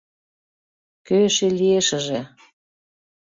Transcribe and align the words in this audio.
Кӧ 1.07 1.15
эше 1.27 1.47
лиешыже? 1.57 2.21